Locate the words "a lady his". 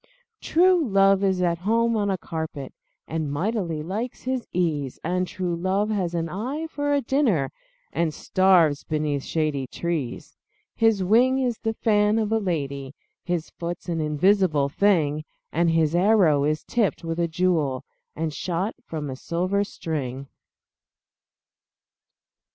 12.31-13.51